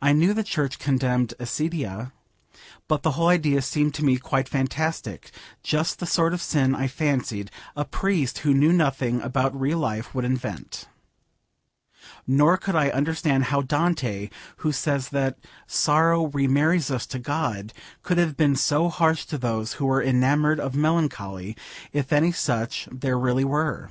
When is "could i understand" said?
12.58-13.46